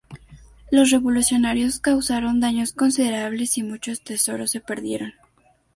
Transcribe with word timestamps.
Los 0.71 0.89
revolucionarios 0.89 1.77
causaron 1.79 2.39
daños 2.39 2.73
considerables 2.73 3.59
y 3.59 3.61
muchos 3.63 4.01
tesoros 4.03 4.49
se 4.49 4.59
perdieron. 4.59 5.13